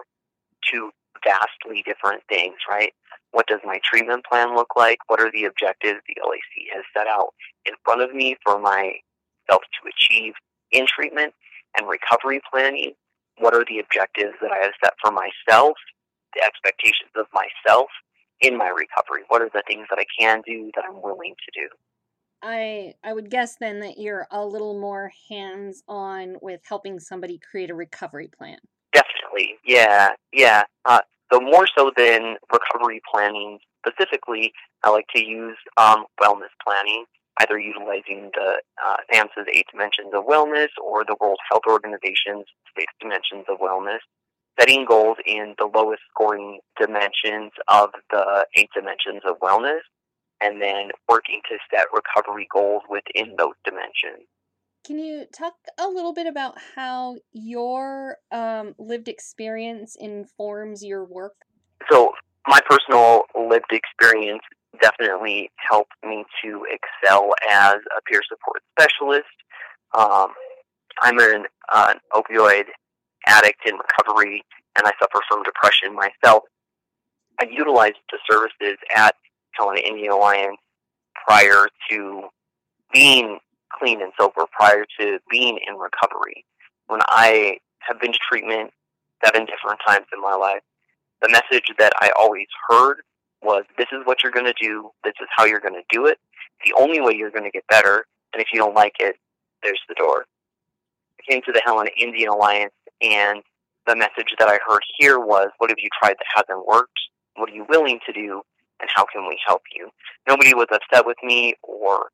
two 0.68 0.90
vastly 1.24 1.84
different 1.86 2.24
things, 2.28 2.56
right? 2.68 2.92
What 3.30 3.46
does 3.46 3.60
my 3.64 3.78
treatment 3.84 4.24
plan 4.28 4.56
look 4.56 4.74
like? 4.76 4.98
What 5.06 5.20
are 5.20 5.30
the 5.30 5.44
objectives 5.44 6.00
the 6.08 6.16
LAC 6.26 6.74
has 6.74 6.82
set 6.92 7.06
out 7.06 7.34
in 7.66 7.74
front 7.84 8.02
of 8.02 8.14
me 8.14 8.36
for 8.44 8.58
myself 8.58 8.92
to 9.48 9.88
achieve 9.88 10.34
in 10.70 10.86
treatment 10.86 11.34
and 11.76 11.88
recovery 11.88 12.40
planning? 12.50 12.92
What 13.38 13.54
are 13.54 13.64
the 13.68 13.78
objectives 13.78 14.34
that 14.40 14.50
I 14.52 14.62
have 14.62 14.72
set 14.82 14.94
for 15.02 15.10
myself, 15.10 15.76
the 16.34 16.44
expectations 16.44 17.10
of 17.16 17.26
myself 17.32 17.88
in 18.40 18.56
my 18.56 18.68
recovery? 18.68 19.22
What 19.28 19.42
are 19.42 19.50
the 19.52 19.62
things 19.66 19.86
that 19.90 19.98
I 19.98 20.06
can 20.18 20.42
do 20.46 20.70
that 20.74 20.84
I'm 20.88 21.00
willing 21.02 21.34
to 21.34 21.60
do? 21.60 21.68
I 22.42 22.94
I 23.04 23.12
would 23.12 23.30
guess 23.30 23.56
then 23.56 23.80
that 23.80 23.98
you're 23.98 24.26
a 24.30 24.44
little 24.44 24.78
more 24.78 25.12
hands 25.30 25.82
on 25.86 26.36
with 26.42 26.60
helping 26.68 26.98
somebody 26.98 27.38
create 27.38 27.70
a 27.70 27.74
recovery 27.74 28.28
plan. 28.36 28.58
Definitely, 28.92 29.58
yeah, 29.64 30.10
yeah. 30.32 30.64
Uh, 30.84 31.00
so 31.32 31.40
more 31.40 31.66
so 31.66 31.92
than 31.96 32.36
recovery 32.52 33.00
planning 33.10 33.58
specifically, 33.86 34.52
I 34.82 34.90
like 34.90 35.06
to 35.14 35.24
use 35.24 35.56
um, 35.76 36.04
wellness 36.20 36.52
planning, 36.62 37.04
either 37.40 37.58
utilizing 37.58 38.30
the 38.34 38.60
uh, 38.84 38.96
SAMHSA's 39.12 39.48
eight 39.52 39.66
dimensions 39.70 40.12
of 40.14 40.24
wellness 40.24 40.68
or 40.82 41.04
the 41.04 41.16
World 41.20 41.38
Health 41.50 41.62
Organization's 41.66 42.44
six 42.76 42.92
dimensions 43.00 43.44
of 43.48 43.58
wellness, 43.58 43.98
setting 44.58 44.84
goals 44.84 45.16
in 45.26 45.54
the 45.58 45.68
lowest 45.74 46.02
scoring 46.10 46.60
dimensions 46.78 47.52
of 47.68 47.90
the 48.10 48.46
eight 48.56 48.70
dimensions 48.74 49.22
of 49.26 49.38
wellness, 49.40 49.80
and 50.40 50.60
then 50.60 50.90
working 51.08 51.40
to 51.48 51.56
set 51.74 51.86
recovery 51.92 52.48
goals 52.52 52.82
within 52.88 53.34
those 53.38 53.54
dimensions. 53.64 54.26
Can 54.84 54.98
you 54.98 55.26
talk 55.32 55.54
a 55.78 55.86
little 55.86 56.12
bit 56.12 56.26
about 56.26 56.56
how 56.74 57.16
your 57.32 58.16
um, 58.32 58.74
lived 58.78 59.08
experience 59.08 59.96
informs 59.98 60.84
your 60.84 61.04
work? 61.04 61.34
So, 61.90 62.12
my 62.48 62.58
personal 62.68 63.22
lived 63.48 63.70
experience 63.70 64.42
definitely 64.80 65.50
helped 65.56 65.92
me 66.04 66.24
to 66.44 66.66
excel 66.70 67.32
as 67.50 67.76
a 67.96 68.02
peer 68.08 68.22
support 68.28 68.62
specialist. 68.78 69.26
Um, 69.96 70.28
I'm 71.00 71.18
an, 71.18 71.46
uh, 71.72 71.94
an 71.94 72.00
opioid 72.12 72.64
addict 73.26 73.60
in 73.66 73.76
recovery, 73.76 74.42
and 74.76 74.86
I 74.86 74.92
suffer 75.00 75.22
from 75.28 75.42
depression 75.42 75.94
myself. 75.94 76.44
I 77.40 77.46
utilized 77.50 77.98
the 78.10 78.18
services 78.30 78.78
at 78.94 79.14
Helena 79.52 79.80
Indian 79.80 80.12
Alliance 80.12 80.58
prior 81.26 81.68
to 81.90 82.22
being 82.92 83.38
clean 83.78 84.02
and 84.02 84.12
sober 84.18 84.44
prior 84.52 84.84
to 85.00 85.18
being 85.30 85.58
in 85.66 85.74
recovery. 85.74 86.44
When 86.86 87.00
I 87.08 87.58
have 87.80 88.00
been 88.00 88.12
to 88.12 88.18
treatment 88.28 88.70
seven 89.24 89.46
different 89.46 89.80
times 89.86 90.06
in 90.12 90.20
my 90.20 90.34
life, 90.34 90.62
the 91.22 91.28
message 91.28 91.70
that 91.78 91.92
I 92.00 92.12
always 92.18 92.48
heard 92.68 93.02
was 93.42 93.64
this 93.78 93.88
is 93.92 94.00
what 94.04 94.22
you're 94.22 94.32
going 94.32 94.46
to 94.46 94.54
do, 94.60 94.90
this 95.04 95.14
is 95.20 95.28
how 95.36 95.44
you're 95.44 95.60
going 95.60 95.74
to 95.74 95.84
do 95.90 96.06
it, 96.06 96.18
the 96.64 96.74
only 96.78 97.00
way 97.00 97.14
you're 97.16 97.30
going 97.30 97.44
to 97.44 97.50
get 97.50 97.66
better, 97.68 98.06
and 98.32 98.40
if 98.40 98.48
you 98.52 98.58
don't 98.58 98.74
like 98.74 98.96
it, 99.00 99.16
there's 99.62 99.80
the 99.88 99.94
door. 99.94 100.26
I 101.18 101.32
came 101.32 101.42
to 101.46 101.52
the 101.52 101.62
Helena 101.64 101.90
Indian 101.98 102.28
Alliance, 102.28 102.72
and 103.00 103.42
the 103.86 103.96
message 103.96 104.34
that 104.38 104.48
I 104.48 104.58
heard 104.66 104.82
here 104.98 105.18
was 105.18 105.50
what 105.58 105.70
have 105.70 105.78
you 105.78 105.88
tried 106.00 106.16
that 106.18 106.46
hasn't 106.46 106.66
worked? 106.66 106.98
What 107.36 107.50
are 107.50 107.54
you 107.54 107.66
willing 107.68 107.98
to 108.06 108.12
do? 108.12 108.42
And 108.80 108.90
how 108.92 109.04
can 109.04 109.26
we 109.28 109.38
help 109.46 109.62
you? 109.74 109.90
Nobody 110.28 110.54
was 110.54 110.66
upset 110.72 111.06
with 111.06 111.16
me 111.22 111.54
or 111.62 112.10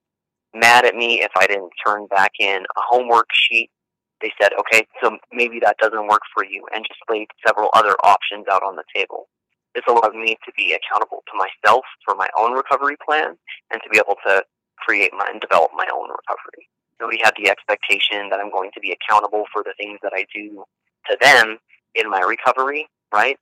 mad 0.55 0.85
at 0.85 0.95
me 0.95 1.23
if 1.23 1.31
I 1.37 1.47
didn't 1.47 1.71
turn 1.85 2.07
back 2.07 2.33
in 2.39 2.63
a 2.77 2.81
homework 2.89 3.29
sheet. 3.33 3.71
They 4.21 4.33
said, 4.41 4.53
okay, 4.59 4.87
so 5.03 5.17
maybe 5.33 5.61
that 5.61 5.79
doesn't 5.79 6.09
work 6.09 6.23
for 6.35 6.45
you, 6.45 6.67
and 6.75 6.85
just 6.87 7.01
laid 7.09 7.29
several 7.47 7.71
other 7.75 7.95
options 8.03 8.47
out 8.51 8.63
on 8.63 8.77
the 8.77 8.83
table. 8.95 9.29
This 9.75 9.85
allowed 9.89 10.15
me 10.15 10.37
to 10.45 10.53
be 10.57 10.75
accountable 10.75 11.23
to 11.27 11.39
myself 11.39 11.85
for 12.05 12.15
my 12.15 12.29
own 12.37 12.53
recovery 12.53 12.97
plan 13.05 13.37
and 13.71 13.81
to 13.83 13.89
be 13.91 13.99
able 13.99 14.17
to 14.27 14.43
create 14.79 15.11
my 15.17 15.27
and 15.31 15.41
develop 15.41 15.71
my 15.75 15.87
own 15.95 16.09
recovery. 16.09 16.69
Nobody 17.01 17.19
had 17.23 17.35
the 17.37 17.51
expectation 17.51 18.29
that 18.31 18.41
I'm 18.41 18.51
going 18.51 18.71
to 18.75 18.81
be 18.81 18.97
accountable 18.97 19.45
for 19.53 19.63
the 19.63 19.75
things 19.79 19.99
that 20.03 20.13
I 20.15 20.27
do 20.35 20.65
to 21.11 21.17
them 21.21 21.59
in 21.95 22.11
my 22.11 22.21
recovery, 22.21 22.89
right? 23.13 23.39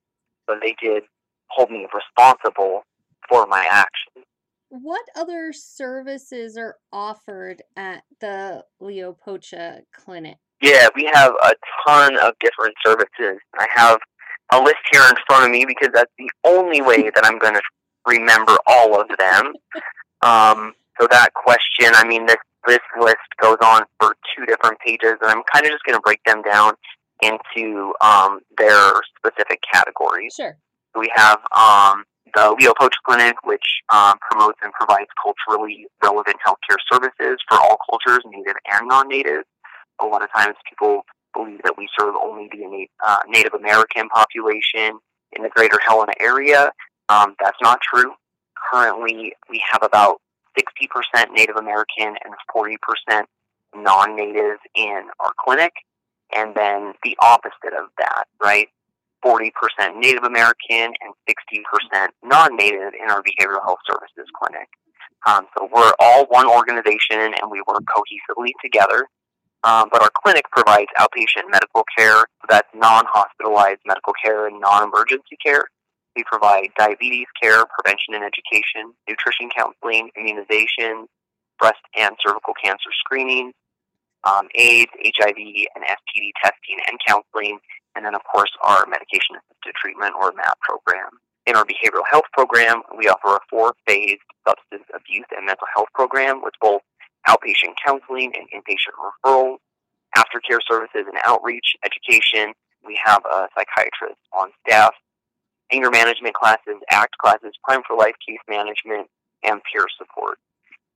But 0.46 0.58
they 0.60 0.74
did 0.80 1.04
hold 1.48 1.70
me 1.70 1.86
responsible 1.94 2.82
for 3.28 3.46
my 3.46 3.66
actions. 3.70 4.26
What 4.68 5.04
other 5.14 5.52
services 5.52 6.56
are 6.56 6.76
offered 6.92 7.62
at 7.76 8.02
the 8.20 8.64
Leo 8.80 9.16
Pocha 9.26 9.82
Clinic? 9.94 10.38
Yeah, 10.60 10.88
we 10.94 11.08
have 11.12 11.32
a 11.42 11.54
ton 11.86 12.18
of 12.18 12.34
different 12.40 12.74
services. 12.84 13.38
I 13.58 13.68
have 13.74 13.98
a 14.52 14.60
list 14.60 14.76
here 14.92 15.02
in 15.08 15.14
front 15.26 15.44
of 15.44 15.50
me 15.50 15.64
because 15.64 15.90
that's 15.92 16.12
the 16.18 16.30
only 16.44 16.80
way 16.80 17.10
that 17.10 17.24
I'm 17.24 17.38
going 17.38 17.54
to 17.54 17.62
remember 18.06 18.56
all 18.66 19.00
of 19.00 19.08
them. 19.18 19.52
Um, 20.22 20.74
so 21.00 21.06
that 21.10 21.34
question, 21.34 21.90
I 21.94 22.06
mean, 22.06 22.26
this 22.26 22.36
this 22.66 22.80
list 23.00 23.16
goes 23.40 23.58
on 23.62 23.84
for 24.00 24.16
two 24.34 24.44
different 24.44 24.78
pages, 24.80 25.14
and 25.22 25.30
I'm 25.30 25.42
kind 25.52 25.64
of 25.64 25.70
just 25.70 25.84
going 25.84 25.96
to 25.96 26.00
break 26.00 26.18
them 26.26 26.42
down 26.42 26.74
into 27.22 27.92
um, 28.00 28.40
their 28.58 28.92
specific 29.16 29.60
categories. 29.72 30.34
Sure. 30.36 30.56
We 30.98 31.10
have 31.14 31.38
um, 31.56 32.04
the 32.34 32.56
Leo 32.58 32.72
Pocha 32.72 32.90
Clinic, 33.06 33.36
which 33.44 33.82
um, 33.92 34.14
promotes 34.20 34.58
and 34.62 34.72
provides 34.72 35.08
culturally 35.22 35.86
relevant 36.02 36.36
healthcare 36.46 36.76
services 36.90 37.38
for 37.48 37.58
all 37.58 37.78
cultures, 37.88 38.22
native 38.26 38.56
and 38.72 38.88
non-native. 38.88 39.44
A 40.00 40.06
lot 40.06 40.22
of 40.22 40.28
times 40.32 40.56
people 40.68 41.04
believe 41.34 41.60
that 41.64 41.76
we 41.76 41.88
serve 41.98 42.14
only 42.16 42.48
the 42.50 42.86
uh, 43.06 43.18
Native 43.28 43.54
American 43.54 44.08
population 44.08 44.98
in 45.32 45.42
the 45.42 45.48
greater 45.48 45.78
Helena 45.86 46.12
area. 46.20 46.72
Um, 47.08 47.34
that's 47.40 47.58
not 47.62 47.80
true. 47.80 48.12
Currently, 48.72 49.34
we 49.48 49.62
have 49.70 49.82
about 49.82 50.20
60% 50.58 51.32
Native 51.32 51.56
American 51.56 52.16
and 52.24 52.34
40% 52.54 53.24
non-native 53.74 54.58
in 54.74 55.02
our 55.20 55.32
clinic. 55.44 55.72
And 56.34 56.54
then 56.54 56.94
the 57.04 57.16
opposite 57.20 57.74
of 57.78 57.88
that, 57.98 58.24
right? 58.42 58.68
40% 59.24 59.50
Native 59.96 60.24
American, 60.24 60.92
and 61.00 61.14
60% 61.28 62.08
non-Native 62.24 62.92
in 63.00 63.10
our 63.10 63.22
behavioral 63.22 63.62
health 63.64 63.78
services 63.88 64.26
clinic. 64.40 64.68
Um, 65.26 65.46
so 65.56 65.68
we're 65.72 65.92
all 65.98 66.26
one 66.26 66.46
organization 66.46 67.18
and 67.20 67.50
we 67.50 67.62
work 67.66 67.82
cohesively 67.84 68.50
together. 68.62 69.08
Um, 69.64 69.88
but 69.90 70.02
our 70.02 70.10
clinic 70.14 70.44
provides 70.52 70.88
outpatient 70.98 71.50
medical 71.50 71.84
care 71.96 72.24
that's 72.48 72.68
non-hospitalized 72.74 73.80
medical 73.86 74.12
care 74.22 74.46
and 74.46 74.60
non-emergency 74.60 75.36
care. 75.44 75.64
We 76.14 76.24
provide 76.24 76.68
diabetes 76.78 77.26
care, 77.40 77.64
prevention 77.66 78.14
and 78.14 78.24
education, 78.24 78.94
nutrition 79.08 79.50
counseling, 79.56 80.10
immunization, 80.16 81.06
breast 81.58 81.80
and 81.96 82.16
cervical 82.24 82.54
cancer 82.62 82.90
screening, 83.04 83.52
um, 84.24 84.48
AIDS, 84.54 84.90
HIV, 85.04 85.36
and 85.36 85.84
STD 85.84 86.30
testing 86.42 86.78
and 86.88 86.98
counseling, 87.06 87.58
and 87.94 88.04
then, 88.04 88.14
of 88.14 88.22
course, 88.30 88.50
our 88.62 88.86
medication 88.86 89.36
assisted 89.36 89.74
treatment 89.80 90.14
or 90.20 90.32
MAT 90.36 90.56
program. 90.60 91.10
In 91.46 91.54
our 91.54 91.64
behavioral 91.64 92.04
health 92.10 92.26
program, 92.32 92.82
we 92.98 93.08
offer 93.08 93.36
a 93.36 93.40
four 93.48 93.74
phased 93.86 94.20
substance 94.46 94.84
abuse 94.94 95.26
and 95.36 95.46
mental 95.46 95.66
health 95.74 95.88
program 95.94 96.42
with 96.42 96.54
both 96.60 96.82
outpatient 97.28 97.74
counseling 97.84 98.32
and 98.34 98.48
inpatient 98.50 98.94
referrals, 98.98 99.58
aftercare 100.16 100.58
services 100.66 101.04
and 101.06 101.18
outreach, 101.24 101.76
education. 101.84 102.52
We 102.84 102.98
have 103.04 103.22
a 103.24 103.48
psychiatrist 103.56 104.20
on 104.32 104.50
staff, 104.66 104.94
anger 105.72 105.90
management 105.90 106.34
classes, 106.34 106.76
ACT 106.90 107.18
classes, 107.18 107.52
Prime 107.64 107.82
for 107.86 107.96
Life 107.96 108.14
case 108.26 108.38
management, 108.48 109.08
and 109.42 109.60
peer 109.70 109.86
support. 109.98 110.38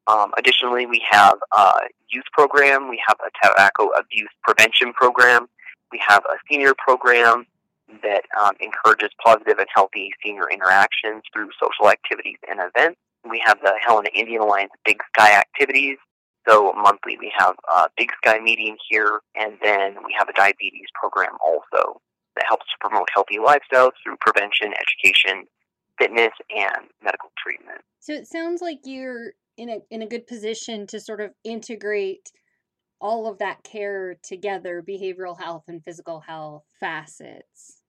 Um, 0.07 0.33
additionally, 0.39 0.87
we 0.87 1.03
have 1.09 1.37
a 1.57 1.73
youth 2.09 2.25
program, 2.33 2.89
we 2.89 3.01
have 3.07 3.17
a 3.21 3.47
tobacco 3.47 3.89
abuse 3.89 4.31
prevention 4.43 4.93
program, 4.93 5.47
we 5.93 6.01
have 6.07 6.25
a 6.25 6.37
senior 6.51 6.75
program 6.77 7.47
that 8.03 8.23
um, 8.41 8.53
encourages 8.61 9.11
positive 9.25 9.59
and 9.59 9.67
healthy 9.75 10.11
senior 10.25 10.49
interactions 10.51 11.23
through 11.33 11.51
social 11.61 11.91
activities 11.91 12.39
and 12.49 12.61
events. 12.61 12.99
We 13.29 13.43
have 13.45 13.61
the 13.61 13.73
Helena 13.85 14.11
Indian 14.15 14.43
Alliance 14.43 14.73
Big 14.85 15.01
Sky 15.15 15.39
activities. 15.39 15.99
So 16.49 16.73
monthly 16.73 17.17
we 17.19 17.33
have 17.37 17.55
a 17.75 17.89
Big 17.97 18.11
Sky 18.25 18.39
meeting 18.41 18.77
here, 18.89 19.21
and 19.35 19.55
then 19.63 19.97
we 20.05 20.15
have 20.19 20.29
a 20.29 20.33
diabetes 20.33 20.89
program 20.95 21.33
also 21.45 22.01
that 22.37 22.45
helps 22.49 22.67
to 22.67 22.89
promote 22.89 23.09
healthy 23.13 23.39
lifestyles 23.39 23.93
through 24.03 24.17
prevention, 24.21 24.73
education, 24.73 25.45
fitness, 25.99 26.33
and 26.57 26.89
medical 27.03 27.31
treatment. 27.43 27.81
So 28.01 28.13
it 28.13 28.27
sounds 28.27 28.63
like 28.63 28.81
you're 28.85 29.33
in 29.57 29.69
a 29.69 29.79
in 29.91 30.03
a 30.03 30.07
good 30.07 30.27
position 30.27 30.87
to 30.89 31.01
sort 31.01 31.21
of 31.21 31.33
integrate 31.45 32.33
all 33.01 33.27
of 33.27 33.39
that 33.39 33.63
care 33.63 34.17
together, 34.23 34.83
behavioral 34.87 35.39
health 35.39 35.65
and 35.69 35.83
physical 35.83 36.21
health 36.21 36.65
facets. 36.79 37.81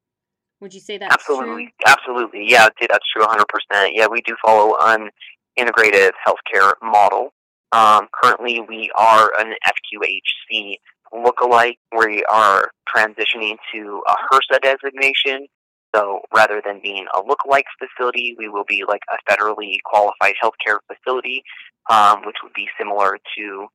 Would 0.61 0.73
you 0.73 0.79
say 0.79 0.97
that's 0.97 1.13
absolutely, 1.13 1.65
true? 1.65 1.73
absolutely? 1.93 2.49
Yeah, 2.49 2.65
I'd 2.65 2.73
say 2.79 2.87
that's 2.89 3.05
true, 3.11 3.25
100%. 3.25 3.91
Yeah, 3.93 4.07
we 4.07 4.21
do 4.21 4.35
follow 4.45 4.75
an 4.81 5.09
integrative 5.57 6.11
healthcare 6.25 6.73
model. 6.81 7.33
Um, 7.71 8.07
currently, 8.11 8.59
we 8.61 8.91
are 8.97 9.31
an 9.39 9.53
FQHC 9.65 10.75
lookalike. 11.13 11.77
We 11.97 12.23
are 12.25 12.71
transitioning 12.93 13.57
to 13.73 14.03
a 14.07 14.15
HRSA 14.33 14.61
designation. 14.61 15.47
So 15.95 16.21
rather 16.33 16.61
than 16.65 16.79
being 16.81 17.05
a 17.13 17.21
lookalike 17.21 17.63
facility, 17.79 18.35
we 18.37 18.47
will 18.47 18.63
be 18.67 18.83
like 18.87 19.01
a 19.11 19.31
federally 19.31 19.77
qualified 19.85 20.35
healthcare 20.41 20.79
facility, 20.87 21.43
um, 21.89 22.21
which 22.25 22.37
would 22.43 22.53
be 22.53 22.67
similar 22.77 23.17
to 23.37 23.67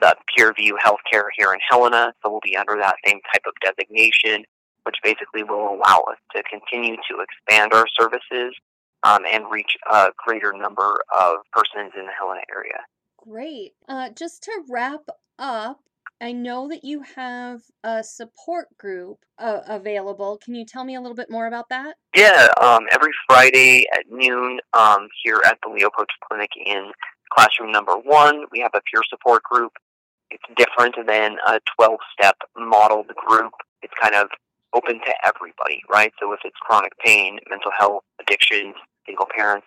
the 0.00 0.16
PureView 0.36 0.72
Healthcare 0.84 1.26
here 1.36 1.52
in 1.52 1.60
Helena. 1.68 2.12
So 2.22 2.30
we'll 2.30 2.40
be 2.42 2.56
under 2.56 2.76
that 2.76 2.96
same 3.06 3.20
type 3.32 3.42
of 3.46 3.54
designation, 3.64 4.44
which 4.84 4.96
basically 5.02 5.44
will 5.44 5.74
allow 5.74 6.04
us 6.10 6.18
to 6.34 6.42
continue 6.50 6.96
to 7.08 7.22
expand 7.22 7.72
our 7.72 7.86
services 7.98 8.54
um, 9.04 9.22
and 9.30 9.44
reach 9.50 9.76
a 9.90 10.08
greater 10.24 10.52
number 10.52 11.00
of 11.16 11.36
persons 11.52 11.92
in 11.96 12.06
the 12.06 12.12
Helena 12.18 12.42
area. 12.50 12.80
Great. 13.26 13.72
Uh, 13.88 14.10
just 14.10 14.42
to 14.42 14.62
wrap 14.68 15.00
up, 15.38 15.80
I 16.20 16.32
know 16.32 16.68
that 16.68 16.84
you 16.84 17.02
have 17.16 17.62
a 17.82 18.04
support 18.04 18.68
group 18.78 19.18
uh, 19.38 19.60
available. 19.66 20.38
Can 20.42 20.54
you 20.54 20.66
tell 20.66 20.84
me 20.84 20.94
a 20.94 21.00
little 21.00 21.16
bit 21.16 21.30
more 21.30 21.46
about 21.46 21.70
that? 21.70 21.96
Yeah, 22.14 22.48
um, 22.60 22.84
every 22.92 23.12
Friday 23.26 23.86
at 23.94 24.04
noon 24.10 24.60
um, 24.74 25.08
here 25.22 25.40
at 25.46 25.58
the 25.62 25.72
Leo 25.72 25.88
Pocha 25.88 26.06
Clinic 26.28 26.50
in 26.64 26.92
classroom 27.32 27.72
number 27.72 27.94
one, 27.96 28.44
we 28.52 28.60
have 28.60 28.72
a 28.74 28.82
peer 28.92 29.02
support 29.08 29.42
group. 29.42 29.72
It's 30.30 30.44
different 30.56 30.94
than 31.06 31.36
a 31.46 31.60
12 31.76 31.98
step 32.12 32.36
modeled 32.56 33.08
group. 33.26 33.52
It's 33.82 33.94
kind 34.00 34.14
of 34.14 34.28
open 34.74 35.00
to 35.00 35.14
everybody, 35.26 35.82
right? 35.90 36.12
So 36.20 36.32
if 36.32 36.40
it's 36.44 36.56
chronic 36.60 36.92
pain, 37.04 37.38
mental 37.48 37.70
health, 37.78 38.02
addiction, 38.20 38.74
single 39.06 39.26
parents, 39.34 39.66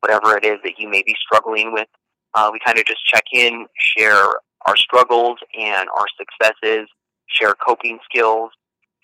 whatever 0.00 0.36
it 0.36 0.44
is 0.44 0.58
that 0.64 0.78
you 0.78 0.88
may 0.88 1.02
be 1.02 1.14
struggling 1.20 1.72
with, 1.72 1.88
uh, 2.34 2.50
we 2.52 2.58
kind 2.64 2.78
of 2.78 2.84
just 2.84 3.04
check 3.06 3.24
in, 3.32 3.66
share 3.78 4.26
our 4.66 4.76
struggles 4.76 5.38
and 5.58 5.88
our 5.96 6.06
successes, 6.18 6.88
share 7.28 7.54
coping 7.54 7.98
skills, 8.04 8.50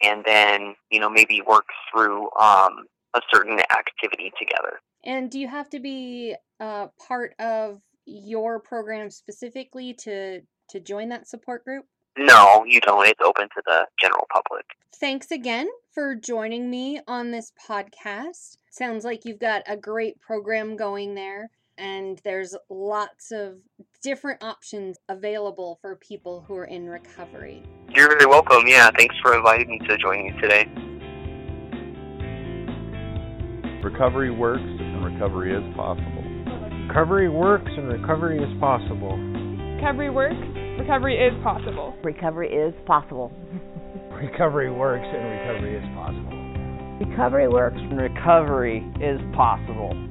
and 0.02 0.24
then, 0.24 0.74
you 0.90 0.98
know, 0.98 1.10
maybe 1.10 1.42
work 1.46 1.66
through 1.92 2.24
um, 2.40 2.86
a 3.14 3.20
certain 3.32 3.58
activity 3.70 4.32
together. 4.38 4.80
And 5.04 5.30
do 5.30 5.38
you 5.38 5.48
have 5.48 5.68
to 5.70 5.80
be 5.80 6.34
uh, 6.58 6.88
part 7.06 7.34
of 7.38 7.80
your 8.06 8.60
program 8.60 9.10
specifically 9.10 9.94
to 9.94 10.40
to 10.70 10.80
join 10.80 11.08
that 11.08 11.26
support 11.26 11.64
group? 11.64 11.84
No, 12.16 12.64
you 12.66 12.80
don't. 12.80 13.06
It's 13.06 13.20
open 13.24 13.48
to 13.48 13.62
the 13.66 13.86
general 14.00 14.26
public. 14.32 14.64
Thanks 14.94 15.30
again 15.30 15.68
for 15.92 16.14
joining 16.14 16.70
me 16.70 17.00
on 17.06 17.30
this 17.30 17.52
podcast. 17.68 18.56
Sounds 18.70 19.04
like 19.04 19.24
you've 19.24 19.38
got 19.38 19.62
a 19.66 19.76
great 19.76 20.20
program 20.20 20.76
going 20.76 21.14
there, 21.14 21.50
and 21.80 22.20
there's 22.24 22.54
lots 22.68 23.32
of 23.32 23.56
different 24.02 24.42
options 24.42 24.98
available 25.08 25.78
for 25.80 25.96
people 25.96 26.44
who 26.46 26.54
are 26.54 26.66
in 26.66 26.86
recovery. 26.86 27.64
You're 27.88 28.08
very 28.08 28.26
welcome. 28.26 28.66
Yeah, 28.66 28.90
thanks 28.96 29.16
for 29.22 29.34
inviting 29.34 29.70
me 29.70 29.78
to 29.88 29.96
join 29.96 30.26
you 30.26 30.40
today. 30.40 30.66
Recovery 33.82 34.30
works 34.30 34.62
and 34.62 35.04
recovery 35.04 35.56
is 35.56 35.74
possible. 35.74 36.22
Recovery 36.86 37.28
works 37.30 37.70
and 37.76 37.88
recovery 37.88 38.38
is 38.38 38.60
possible. 38.60 39.16
Recovery 39.76 40.10
works, 40.10 40.36
recovery 40.78 41.16
is 41.16 41.32
possible. 41.42 41.94
Recovery 42.04 42.52
is 42.52 42.74
possible. 42.86 43.32
Recovery 44.20 44.70
works 44.70 45.06
and 45.06 45.24
recovery 45.24 45.76
is 45.76 45.84
possible. 45.94 46.40
Recovery 47.00 47.48
works. 47.48 47.78
And 47.78 47.96
recovery 47.96 48.84
is 49.00 49.18
possible. 49.34 50.09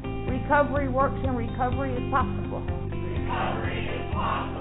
Recovery 0.50 0.90
works 0.90 1.20
and 1.24 1.38
recovery 1.38 1.94
is 1.94 2.12
possible. 2.12 2.62
Recovery 2.62 3.86
is 3.86 4.14
possible. 4.16 4.59